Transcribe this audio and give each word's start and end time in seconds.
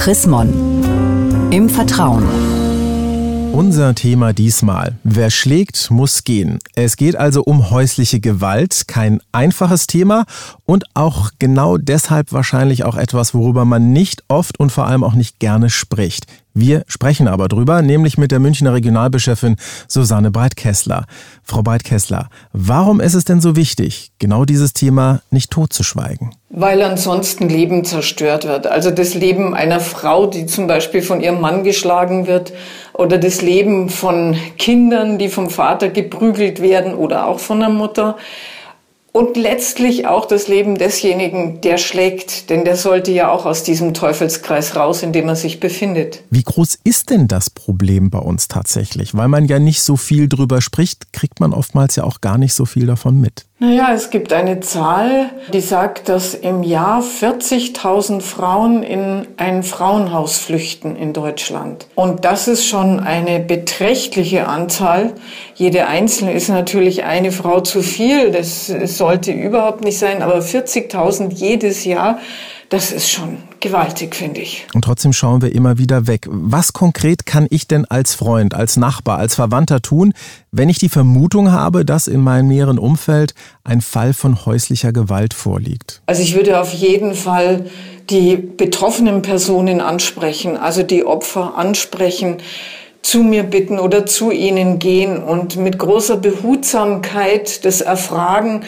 Chris 0.00 0.26
Mon. 0.26 0.48
Im 1.50 1.68
Vertrauen. 1.68 2.24
Unser 3.52 3.94
Thema 3.94 4.32
diesmal. 4.32 4.96
Wer 5.04 5.28
schlägt, 5.28 5.90
muss 5.90 6.24
gehen. 6.24 6.58
Es 6.74 6.96
geht 6.96 7.16
also 7.16 7.42
um 7.42 7.68
häusliche 7.68 8.18
Gewalt. 8.18 8.84
Kein 8.88 9.20
einfaches 9.32 9.86
Thema 9.86 10.24
und 10.64 10.86
auch 10.94 11.32
genau 11.38 11.76
deshalb 11.76 12.32
wahrscheinlich 12.32 12.84
auch 12.84 12.96
etwas, 12.96 13.34
worüber 13.34 13.66
man 13.66 13.92
nicht 13.92 14.24
oft 14.28 14.58
und 14.58 14.72
vor 14.72 14.86
allem 14.86 15.04
auch 15.04 15.12
nicht 15.12 15.38
gerne 15.38 15.68
spricht. 15.68 16.24
Wir 16.52 16.82
sprechen 16.88 17.28
aber 17.28 17.48
drüber, 17.48 17.80
nämlich 17.80 18.18
mit 18.18 18.32
der 18.32 18.40
Münchner 18.40 18.74
Regionalbeschefin 18.74 19.56
Susanne 19.86 20.30
Breitkessler. 20.30 21.06
Frau 21.44 21.62
Breitkessler, 21.62 22.28
warum 22.52 23.00
ist 23.00 23.14
es 23.14 23.24
denn 23.24 23.40
so 23.40 23.54
wichtig, 23.54 24.10
genau 24.18 24.44
dieses 24.44 24.72
Thema 24.72 25.20
nicht 25.30 25.50
totzuschweigen? 25.50 26.34
Weil 26.50 26.82
ansonsten 26.82 27.48
Leben 27.48 27.84
zerstört 27.84 28.48
wird. 28.48 28.66
Also 28.66 28.90
das 28.90 29.14
Leben 29.14 29.54
einer 29.54 29.78
Frau, 29.78 30.26
die 30.26 30.46
zum 30.46 30.66
Beispiel 30.66 31.02
von 31.02 31.20
ihrem 31.20 31.40
Mann 31.40 31.62
geschlagen 31.62 32.26
wird, 32.26 32.52
oder 32.92 33.16
das 33.16 33.40
Leben 33.40 33.88
von 33.88 34.36
Kindern, 34.58 35.18
die 35.18 35.28
vom 35.28 35.48
Vater 35.48 35.88
geprügelt 35.88 36.60
werden 36.60 36.94
oder 36.94 37.26
auch 37.26 37.38
von 37.38 37.60
der 37.60 37.70
Mutter 37.70 38.16
und 39.12 39.36
letztlich 39.36 40.06
auch 40.06 40.26
das 40.26 40.48
Leben 40.48 40.78
desjenigen, 40.78 41.60
der 41.60 41.78
schlägt, 41.78 42.50
denn 42.50 42.64
der 42.64 42.76
sollte 42.76 43.10
ja 43.10 43.30
auch 43.30 43.46
aus 43.46 43.62
diesem 43.62 43.94
Teufelskreis 43.94 44.76
raus, 44.76 45.02
in 45.02 45.12
dem 45.12 45.28
er 45.28 45.36
sich 45.36 45.60
befindet. 45.60 46.22
Wie 46.30 46.42
groß 46.42 46.78
ist 46.84 47.10
denn 47.10 47.26
das 47.26 47.50
Problem 47.50 48.10
bei 48.10 48.20
uns 48.20 48.48
tatsächlich? 48.48 49.14
Weil 49.14 49.28
man 49.28 49.46
ja 49.46 49.58
nicht 49.58 49.82
so 49.82 49.96
viel 49.96 50.28
drüber 50.28 50.60
spricht, 50.60 51.12
kriegt 51.12 51.40
man 51.40 51.52
oftmals 51.52 51.96
ja 51.96 52.04
auch 52.04 52.20
gar 52.20 52.38
nicht 52.38 52.54
so 52.54 52.64
viel 52.64 52.86
davon 52.86 53.20
mit. 53.20 53.46
Naja, 53.62 53.92
es 53.92 54.08
gibt 54.08 54.32
eine 54.32 54.60
Zahl, 54.60 55.28
die 55.52 55.60
sagt, 55.60 56.08
dass 56.08 56.32
im 56.32 56.62
Jahr 56.62 57.02
40.000 57.02 58.22
Frauen 58.22 58.82
in 58.82 59.26
ein 59.36 59.62
Frauenhaus 59.62 60.38
flüchten 60.38 60.96
in 60.96 61.12
Deutschland. 61.12 61.86
Und 61.94 62.24
das 62.24 62.48
ist 62.48 62.66
schon 62.66 63.00
eine 63.00 63.38
beträchtliche 63.38 64.48
Anzahl. 64.48 65.12
Jede 65.56 65.88
einzelne 65.88 66.32
ist 66.32 66.48
natürlich 66.48 67.04
eine 67.04 67.32
Frau 67.32 67.60
zu 67.60 67.82
viel. 67.82 68.30
Das 68.30 68.66
sollte 68.66 69.30
überhaupt 69.30 69.84
nicht 69.84 69.98
sein. 69.98 70.22
Aber 70.22 70.38
40.000 70.38 71.30
jedes 71.34 71.84
Jahr, 71.84 72.18
das 72.70 72.92
ist 72.92 73.10
schon 73.10 73.38
gewaltig, 73.58 74.14
finde 74.14 74.40
ich. 74.40 74.66
Und 74.74 74.84
trotzdem 74.84 75.12
schauen 75.12 75.42
wir 75.42 75.52
immer 75.52 75.76
wieder 75.76 76.06
weg. 76.06 76.26
Was 76.30 76.72
konkret 76.72 77.26
kann 77.26 77.48
ich 77.50 77.66
denn 77.66 77.84
als 77.84 78.14
Freund, 78.14 78.54
als 78.54 78.76
Nachbar, 78.76 79.18
als 79.18 79.34
Verwandter 79.34 79.82
tun, 79.82 80.14
wenn 80.52 80.68
ich 80.68 80.78
die 80.78 80.88
Vermutung 80.88 81.50
habe, 81.50 81.84
dass 81.84 82.06
in 82.06 82.20
meinem 82.20 82.46
näheren 82.46 82.78
Umfeld 82.78 83.34
ein 83.64 83.80
Fall 83.80 84.14
von 84.14 84.46
häuslicher 84.46 84.92
Gewalt 84.92 85.34
vorliegt? 85.34 86.00
Also 86.06 86.22
ich 86.22 86.36
würde 86.36 86.60
auf 86.60 86.72
jeden 86.72 87.14
Fall 87.14 87.66
die 88.08 88.36
betroffenen 88.36 89.22
Personen 89.22 89.80
ansprechen, 89.80 90.56
also 90.56 90.84
die 90.84 91.04
Opfer 91.04 91.58
ansprechen 91.58 92.36
zu 93.02 93.24
mir 93.24 93.42
bitten 93.42 93.80
oder 93.80 94.06
zu 94.06 94.30
ihnen 94.30 94.78
gehen 94.78 95.20
und 95.20 95.56
mit 95.56 95.78
großer 95.78 96.18
Behutsamkeit 96.18 97.64
das 97.64 97.80
erfragen. 97.80 98.62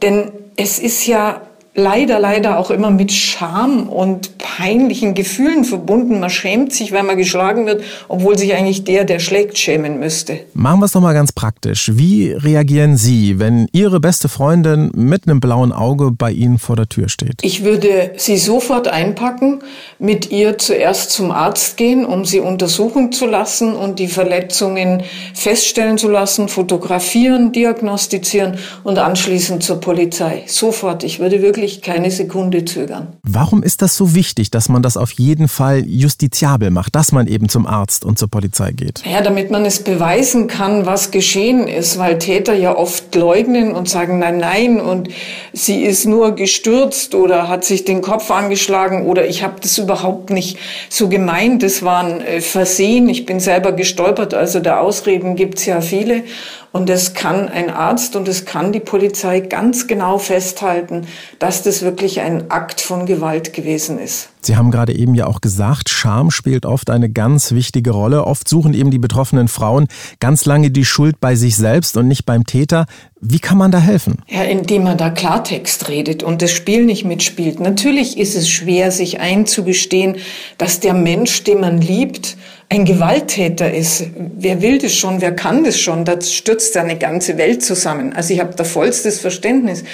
Denn 0.00 0.30
es 0.56 0.78
ist 0.78 1.06
ja 1.06 1.40
leider, 1.74 2.18
leider 2.18 2.58
auch 2.58 2.70
immer 2.70 2.90
mit 2.90 3.12
Scham 3.12 3.88
und 3.88 4.36
peinlichen 4.38 5.14
Gefühlen 5.14 5.64
verbunden. 5.64 6.20
Man 6.20 6.30
schämt 6.30 6.72
sich, 6.72 6.92
wenn 6.92 7.06
man 7.06 7.16
geschlagen 7.16 7.66
wird, 7.66 7.82
obwohl 8.08 8.36
sich 8.36 8.54
eigentlich 8.54 8.84
der, 8.84 9.04
der 9.04 9.18
schlägt, 9.18 9.56
schämen 9.56 9.98
müsste. 9.98 10.40
Machen 10.52 10.80
wir 10.80 10.86
es 10.86 10.92
doch 10.92 11.00
mal 11.00 11.14
ganz 11.14 11.32
praktisch. 11.32 11.90
Wie 11.94 12.32
reagieren 12.32 12.96
Sie, 12.96 13.38
wenn 13.38 13.68
Ihre 13.72 14.00
beste 14.00 14.28
Freundin 14.28 14.90
mit 14.94 15.26
einem 15.26 15.40
blauen 15.40 15.72
Auge 15.72 16.10
bei 16.10 16.30
Ihnen 16.30 16.58
vor 16.58 16.76
der 16.76 16.88
Tür 16.88 17.08
steht? 17.08 17.40
Ich 17.42 17.64
würde 17.64 18.12
sie 18.16 18.36
sofort 18.36 18.88
einpacken, 18.88 19.60
mit 19.98 20.30
ihr 20.30 20.58
zuerst 20.58 21.10
zum 21.12 21.30
Arzt 21.30 21.76
gehen, 21.76 22.04
um 22.04 22.24
sie 22.24 22.40
untersuchen 22.40 23.12
zu 23.12 23.26
lassen 23.26 23.74
und 23.74 23.98
die 23.98 24.08
Verletzungen 24.08 25.02
feststellen 25.34 25.96
zu 25.96 26.10
lassen, 26.10 26.48
fotografieren, 26.48 27.52
diagnostizieren 27.52 28.58
und 28.84 28.98
anschließend 28.98 29.62
zur 29.62 29.80
Polizei. 29.80 30.42
Sofort. 30.46 31.04
Ich 31.04 31.18
würde 31.20 31.40
wirklich 31.40 31.61
wirklich 31.62 31.80
keine 31.80 32.10
Sekunde 32.10 32.64
zögern. 32.64 33.16
Warum 33.22 33.62
ist 33.62 33.82
das 33.82 33.96
so 33.96 34.16
wichtig, 34.16 34.50
dass 34.50 34.68
man 34.68 34.82
das 34.82 34.96
auf 34.96 35.12
jeden 35.12 35.46
Fall 35.46 35.84
justiziabel 35.86 36.70
macht, 36.70 36.96
dass 36.96 37.12
man 37.12 37.28
eben 37.28 37.48
zum 37.48 37.66
Arzt 37.66 38.04
und 38.04 38.18
zur 38.18 38.28
Polizei 38.28 38.72
geht? 38.72 39.04
Ja, 39.06 39.22
damit 39.22 39.52
man 39.52 39.64
es 39.64 39.84
beweisen 39.84 40.48
kann, 40.48 40.86
was 40.86 41.12
geschehen 41.12 41.68
ist, 41.68 41.98
weil 41.98 42.18
Täter 42.18 42.54
ja 42.54 42.76
oft 42.76 43.14
leugnen 43.14 43.72
und 43.72 43.88
sagen, 43.88 44.18
nein, 44.18 44.38
nein, 44.38 44.80
und 44.80 45.08
sie 45.52 45.82
ist 45.82 46.04
nur 46.04 46.34
gestürzt 46.34 47.14
oder 47.14 47.48
hat 47.48 47.64
sich 47.64 47.84
den 47.84 48.02
Kopf 48.02 48.28
angeschlagen 48.32 49.06
oder 49.06 49.28
ich 49.28 49.44
habe 49.44 49.60
das 49.62 49.78
überhaupt 49.78 50.30
nicht 50.30 50.58
so 50.90 51.08
gemeint, 51.08 51.62
das 51.62 51.84
war 51.84 52.02
ein 52.02 52.20
äh, 52.22 52.40
Versehen, 52.40 53.08
ich 53.08 53.24
bin 53.24 53.38
selber 53.38 53.70
gestolpert, 53.70 54.34
also 54.34 54.58
der 54.58 54.80
Ausreden 54.80 55.36
gibt 55.36 55.60
es 55.60 55.66
ja 55.66 55.80
viele. 55.80 56.24
Und 56.72 56.88
es 56.88 57.12
kann 57.12 57.50
ein 57.50 57.68
Arzt 57.68 58.16
und 58.16 58.26
es 58.28 58.46
kann 58.46 58.72
die 58.72 58.80
Polizei 58.80 59.40
ganz 59.40 59.86
genau 59.86 60.16
festhalten, 60.16 61.06
dass 61.52 61.62
das 61.62 61.82
wirklich 61.82 62.22
ein 62.22 62.50
Akt 62.50 62.80
von 62.80 63.04
Gewalt 63.04 63.52
gewesen 63.52 63.98
ist. 63.98 64.30
Sie 64.40 64.56
haben 64.56 64.70
gerade 64.70 64.94
eben 64.94 65.14
ja 65.14 65.26
auch 65.26 65.42
gesagt, 65.42 65.90
Scham 65.90 66.30
spielt 66.30 66.64
oft 66.64 66.88
eine 66.88 67.10
ganz 67.10 67.52
wichtige 67.52 67.90
Rolle. 67.90 68.24
Oft 68.24 68.48
suchen 68.48 68.72
eben 68.72 68.90
die 68.90 68.98
betroffenen 68.98 69.48
Frauen 69.48 69.86
ganz 70.18 70.46
lange 70.46 70.70
die 70.70 70.86
Schuld 70.86 71.20
bei 71.20 71.34
sich 71.34 71.56
selbst 71.56 71.98
und 71.98 72.08
nicht 72.08 72.24
beim 72.24 72.46
Täter. 72.46 72.86
Wie 73.20 73.38
kann 73.38 73.58
man 73.58 73.70
da 73.70 73.78
helfen? 73.78 74.22
Ja, 74.28 74.44
indem 74.44 74.84
man 74.84 74.96
da 74.96 75.10
Klartext 75.10 75.90
redet 75.90 76.22
und 76.22 76.40
das 76.40 76.52
Spiel 76.52 76.86
nicht 76.86 77.04
mitspielt. 77.04 77.60
Natürlich 77.60 78.16
ist 78.16 78.34
es 78.34 78.48
schwer, 78.48 78.90
sich 78.90 79.20
einzugestehen, 79.20 80.16
dass 80.56 80.80
der 80.80 80.94
Mensch, 80.94 81.44
den 81.44 81.60
man 81.60 81.82
liebt, 81.82 82.38
ein 82.72 82.86
Gewalttäter 82.86 83.72
ist. 83.72 84.06
Wer 84.16 84.62
will 84.62 84.78
das 84.78 84.94
schon? 84.94 85.20
Wer 85.20 85.36
kann 85.36 85.62
das 85.62 85.78
schon? 85.78 86.06
Da 86.06 86.18
stürzt 86.22 86.74
eine 86.78 86.96
ganze 86.96 87.36
Welt 87.36 87.62
zusammen. 87.62 88.14
Also 88.14 88.32
ich 88.32 88.40
habe 88.40 88.54
da 88.56 88.64
vollstes 88.64 89.20
Verständnis. 89.20 89.84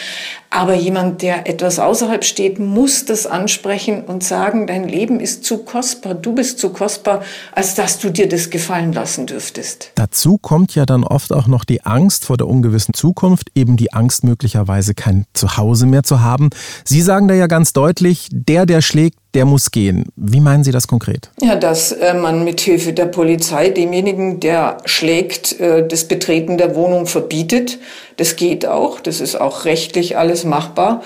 Aber 0.50 0.74
jemand, 0.74 1.20
der 1.20 1.46
etwas 1.46 1.78
außerhalb 1.78 2.24
steht, 2.24 2.58
muss 2.58 3.04
das 3.04 3.26
ansprechen 3.26 4.02
und 4.04 4.24
sagen, 4.24 4.66
dein 4.66 4.88
Leben 4.88 5.20
ist 5.20 5.44
zu 5.44 5.58
kostbar, 5.58 6.14
du 6.14 6.34
bist 6.34 6.58
zu 6.58 6.70
kostbar, 6.70 7.22
als 7.52 7.74
dass 7.74 7.98
du 7.98 8.10
dir 8.10 8.28
das 8.28 8.48
gefallen 8.48 8.92
lassen 8.92 9.26
dürftest. 9.26 9.92
Dazu 9.94 10.38
kommt 10.38 10.74
ja 10.74 10.86
dann 10.86 11.04
oft 11.04 11.32
auch 11.32 11.46
noch 11.46 11.64
die 11.64 11.84
Angst 11.84 12.24
vor 12.24 12.38
der 12.38 12.46
ungewissen 12.46 12.94
Zukunft, 12.94 13.48
eben 13.54 13.76
die 13.76 13.92
Angst 13.92 14.24
möglicherweise 14.24 14.94
kein 14.94 15.26
Zuhause 15.34 15.84
mehr 15.84 16.02
zu 16.02 16.22
haben. 16.22 16.48
Sie 16.84 17.02
sagen 17.02 17.28
da 17.28 17.34
ja 17.34 17.46
ganz 17.46 17.74
deutlich, 17.74 18.28
der, 18.32 18.64
der 18.64 18.80
schlägt, 18.80 19.18
der 19.34 19.44
muss 19.44 19.70
gehen. 19.70 20.06
Wie 20.16 20.40
meinen 20.40 20.64
Sie 20.64 20.72
das 20.72 20.88
konkret? 20.88 21.30
Ja, 21.40 21.54
dass 21.54 21.92
äh, 21.92 22.14
man 22.14 22.44
mit 22.44 22.60
Hilfe 22.60 22.92
der 22.92 23.06
Polizei 23.06 23.68
demjenigen, 23.70 24.40
der 24.40 24.78
schlägt, 24.86 25.60
äh, 25.60 25.86
das 25.86 26.06
Betreten 26.06 26.56
der 26.56 26.74
Wohnung 26.74 27.06
verbietet. 27.06 27.78
Das 28.16 28.36
geht 28.36 28.66
auch, 28.66 29.00
das 29.00 29.20
ist 29.20 29.40
auch 29.40 29.64
rechtlich 29.64 30.16
alles 30.38 30.44
machbar. 30.44 31.02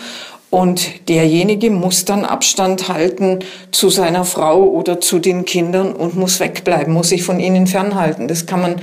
Und 0.50 1.08
derjenige 1.08 1.70
muss 1.70 2.04
dann 2.04 2.26
Abstand 2.26 2.88
halten 2.88 3.38
zu 3.70 3.88
seiner 3.88 4.26
Frau 4.26 4.64
oder 4.64 5.00
zu 5.00 5.18
den 5.18 5.46
Kindern 5.46 5.94
und 5.94 6.14
muss 6.14 6.40
wegbleiben, 6.40 6.92
muss 6.92 7.08
sich 7.08 7.22
von 7.22 7.40
ihnen 7.40 7.66
fernhalten. 7.66 8.28
Das 8.28 8.44
kann 8.44 8.60
man 8.60 8.76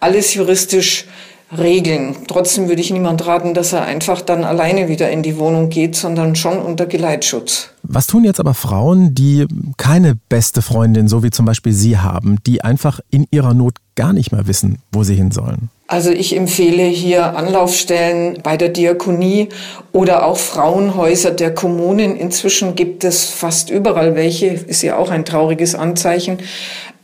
alles 0.00 0.34
juristisch 0.34 1.06
regeln. 1.56 2.16
Trotzdem 2.26 2.68
würde 2.68 2.80
ich 2.80 2.90
niemand 2.90 3.24
raten, 3.24 3.54
dass 3.54 3.72
er 3.72 3.84
einfach 3.84 4.20
dann 4.20 4.42
alleine 4.42 4.88
wieder 4.88 5.10
in 5.10 5.22
die 5.22 5.38
Wohnung 5.38 5.68
geht, 5.68 5.94
sondern 5.94 6.34
schon 6.34 6.58
unter 6.58 6.86
Geleitschutz. 6.86 7.71
Was 7.82 8.06
tun 8.06 8.24
jetzt 8.24 8.40
aber 8.40 8.54
Frauen, 8.54 9.14
die 9.14 9.46
keine 9.76 10.16
beste 10.28 10.62
Freundin, 10.62 11.08
so 11.08 11.22
wie 11.22 11.30
zum 11.30 11.46
Beispiel 11.46 11.72
Sie 11.72 11.98
haben, 11.98 12.38
die 12.46 12.62
einfach 12.62 13.00
in 13.10 13.26
ihrer 13.30 13.54
Not 13.54 13.74
gar 13.96 14.12
nicht 14.12 14.32
mehr 14.32 14.46
wissen, 14.46 14.78
wo 14.92 15.02
sie 15.02 15.14
hin 15.14 15.30
sollen? 15.30 15.68
Also 15.88 16.10
ich 16.10 16.34
empfehle 16.34 16.84
hier 16.84 17.36
Anlaufstellen 17.36 18.38
bei 18.42 18.56
der 18.56 18.70
Diakonie 18.70 19.48
oder 19.92 20.24
auch 20.24 20.38
Frauenhäuser 20.38 21.32
der 21.32 21.52
Kommunen. 21.52 22.16
Inzwischen 22.16 22.74
gibt 22.74 23.04
es 23.04 23.24
fast 23.24 23.68
überall 23.68 24.14
welche, 24.14 24.46
ist 24.46 24.82
ja 24.82 24.96
auch 24.96 25.10
ein 25.10 25.24
trauriges 25.24 25.74
Anzeichen. 25.74 26.38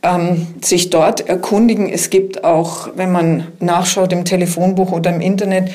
Ähm, 0.01 0.47
sich 0.61 0.89
dort 0.89 1.27
erkundigen. 1.27 1.89
Es 1.89 2.09
gibt 2.09 2.45
auch, 2.45 2.87
wenn 2.95 3.11
man 3.11 3.47
nachschaut 3.59 4.13
im 4.13 4.23
Telefonbuch 4.23 4.93
oder 4.93 5.13
im 5.13 5.19
Internet, 5.19 5.71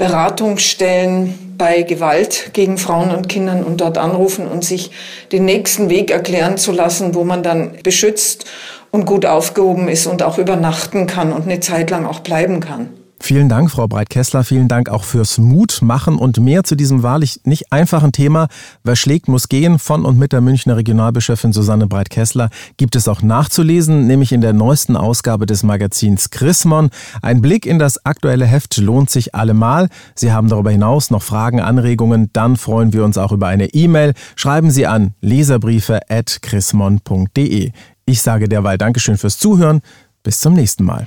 Beratungsstellen 0.00 1.56
bei 1.58 1.82
Gewalt 1.82 2.54
gegen 2.54 2.78
Frauen 2.78 3.14
und 3.14 3.28
Kindern 3.28 3.62
und 3.62 3.82
dort 3.82 3.98
anrufen 3.98 4.48
und 4.48 4.64
sich 4.64 4.92
den 5.30 5.44
nächsten 5.44 5.90
Weg 5.90 6.10
erklären 6.10 6.56
zu 6.56 6.72
lassen, 6.72 7.14
wo 7.14 7.22
man 7.22 7.42
dann 7.42 7.72
beschützt 7.82 8.46
und 8.90 9.04
gut 9.04 9.26
aufgehoben 9.26 9.88
ist 9.88 10.06
und 10.06 10.22
auch 10.22 10.38
übernachten 10.38 11.06
kann 11.06 11.34
und 11.34 11.42
eine 11.42 11.60
Zeit 11.60 11.90
lang 11.90 12.06
auch 12.06 12.20
bleiben 12.20 12.60
kann. 12.60 12.88
Vielen 13.22 13.50
Dank, 13.50 13.70
Frau 13.70 13.86
Breit-Kessler. 13.86 14.44
Vielen 14.44 14.66
Dank 14.66 14.88
auch 14.88 15.04
fürs 15.04 15.36
Mutmachen 15.36 16.16
und 16.16 16.40
mehr 16.40 16.64
zu 16.64 16.74
diesem 16.74 17.02
wahrlich 17.02 17.42
nicht 17.44 17.70
einfachen 17.70 18.12
Thema. 18.12 18.48
Wer 18.82 18.96
schlägt, 18.96 19.28
muss 19.28 19.48
gehen. 19.48 19.78
Von 19.78 20.06
und 20.06 20.18
mit 20.18 20.32
der 20.32 20.40
Münchner 20.40 20.78
Regionalbischöfin 20.78 21.52
Susanne 21.52 21.86
Breit-Kessler 21.86 22.48
gibt 22.78 22.96
es 22.96 23.08
auch 23.08 23.20
nachzulesen, 23.20 24.06
nämlich 24.06 24.32
in 24.32 24.40
der 24.40 24.54
neuesten 24.54 24.96
Ausgabe 24.96 25.44
des 25.44 25.62
Magazins 25.62 26.30
Chrismon. 26.30 26.88
Ein 27.20 27.42
Blick 27.42 27.66
in 27.66 27.78
das 27.78 28.06
aktuelle 28.06 28.46
Heft 28.46 28.78
lohnt 28.78 29.10
sich 29.10 29.34
allemal. 29.34 29.90
Sie 30.14 30.32
haben 30.32 30.48
darüber 30.48 30.70
hinaus 30.70 31.10
noch 31.10 31.22
Fragen, 31.22 31.60
Anregungen. 31.60 32.30
Dann 32.32 32.56
freuen 32.56 32.94
wir 32.94 33.04
uns 33.04 33.18
auch 33.18 33.32
über 33.32 33.48
eine 33.48 33.66
E-Mail. 33.66 34.14
Schreiben 34.34 34.70
Sie 34.70 34.86
an 34.86 35.12
leserbriefe.chrismon.de. 35.20 37.72
Ich 38.06 38.22
sage 38.22 38.48
derweil 38.48 38.78
Dankeschön 38.78 39.18
fürs 39.18 39.36
Zuhören. 39.38 39.82
Bis 40.22 40.40
zum 40.40 40.54
nächsten 40.54 40.84
Mal. 40.84 41.06